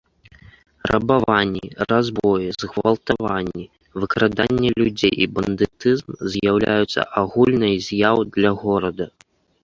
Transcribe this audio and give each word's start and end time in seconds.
Рабаванні, 0.91 1.67
разбоі, 1.91 2.47
згвалтаванні, 2.61 3.65
выкраданне 4.03 4.69
людзей 4.81 5.13
і 5.25 5.27
бандытызм 5.35 6.09
з'яўляюцца 6.37 7.05
агульнай 7.21 7.75
з'яў 7.89 8.17
для 8.39 8.51
горада. 8.63 9.05